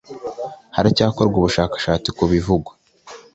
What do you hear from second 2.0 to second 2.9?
ku bivugwa